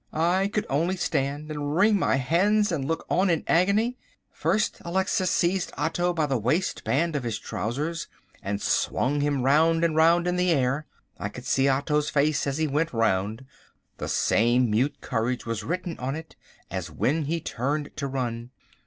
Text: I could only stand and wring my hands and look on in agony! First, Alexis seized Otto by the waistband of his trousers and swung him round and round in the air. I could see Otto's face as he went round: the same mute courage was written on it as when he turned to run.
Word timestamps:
I 0.13 0.47
could 0.51 0.65
only 0.67 0.95
stand 0.95 1.51
and 1.51 1.75
wring 1.75 1.99
my 1.99 2.15
hands 2.15 2.71
and 2.71 2.83
look 2.85 3.05
on 3.07 3.29
in 3.29 3.43
agony! 3.45 3.99
First, 4.31 4.79
Alexis 4.83 5.29
seized 5.29 5.71
Otto 5.77 6.11
by 6.11 6.25
the 6.25 6.39
waistband 6.39 7.15
of 7.15 7.21
his 7.21 7.37
trousers 7.37 8.07
and 8.41 8.59
swung 8.59 9.21
him 9.21 9.43
round 9.43 9.83
and 9.83 9.95
round 9.95 10.25
in 10.25 10.37
the 10.37 10.49
air. 10.49 10.87
I 11.19 11.29
could 11.29 11.45
see 11.45 11.67
Otto's 11.67 12.09
face 12.09 12.47
as 12.47 12.57
he 12.57 12.65
went 12.65 12.93
round: 12.93 13.45
the 13.99 14.07
same 14.07 14.71
mute 14.71 15.01
courage 15.01 15.45
was 15.45 15.63
written 15.63 15.99
on 15.99 16.15
it 16.15 16.35
as 16.71 16.89
when 16.89 17.25
he 17.25 17.39
turned 17.39 17.91
to 17.97 18.07
run. 18.07 18.49